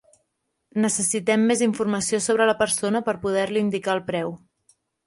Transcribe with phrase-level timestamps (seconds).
[0.85, 4.39] Necessitem més informació sobre la persona, per poder-li indicar el preu.